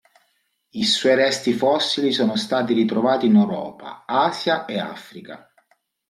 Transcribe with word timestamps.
I 0.71 0.83
suoi 0.83 1.13
resti 1.13 1.53
fossili 1.53 2.11
sono 2.11 2.35
stati 2.35 2.73
ritrovati 2.73 3.27
in 3.27 3.35
Europa, 3.35 4.03
Asia 4.07 4.65
e 4.65 4.79
Africa. 4.79 5.47